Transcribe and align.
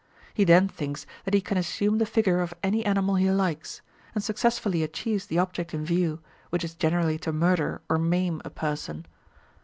He 0.33 0.45
then 0.45 0.67
thinks 0.67 1.05
that 1.25 1.35
he 1.35 1.41
can 1.41 1.59
assume 1.59 1.99
the 1.99 2.07
figure 2.07 2.39
of 2.41 2.55
any 2.63 2.83
animal 2.83 3.13
he 3.17 3.29
likes, 3.29 3.83
and 4.15 4.23
successfully 4.23 4.81
achieves 4.81 5.27
the 5.27 5.37
object 5.37 5.75
in 5.75 5.85
view, 5.85 6.21
which 6.49 6.63
is 6.63 6.73
generally 6.73 7.19
to 7.19 7.31
murder 7.31 7.81
or 7.87 7.99
maim 7.99 8.41
a 8.43 8.49
person. 8.49 9.05